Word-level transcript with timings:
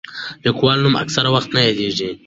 د 0.03 0.03
لیکوال 0.45 0.77
نوم 0.83 0.95
اکثره 1.03 1.29
وخت 1.35 1.49
نه 1.55 1.61
یادېږي. 1.67 2.09